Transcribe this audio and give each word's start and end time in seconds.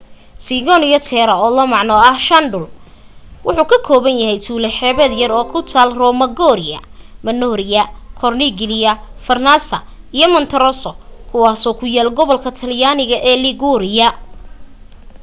cinque 0.45 0.99
terra 1.09 1.33
oo 1.43 1.49
la 1.57 1.63
macno 1.73 1.95
ah 2.09 2.17
shan 2.25 2.45
dhul 2.51 2.65
wuxu 3.45 3.63
ka 3.71 3.77
kooban 3.87 4.17
yahay 4.21 4.39
tuulo 4.45 4.67
xeebeed 4.77 5.13
yar 5.21 5.31
oo 5.39 5.45
ku 5.51 5.59
taal 5.71 5.89
romaggiore 6.01 6.73
manarola 7.25 7.83
corniglia 8.19 8.91
vernazza 9.25 9.77
iyo 10.15 10.27
monterosso 10.33 10.91
kuwaasoo 11.29 11.77
ku 11.79 11.85
yaal 11.95 12.09
gobolka 12.17 12.49
talyaanig 12.59 13.11
ee 13.29 13.37
liguria 13.45 14.07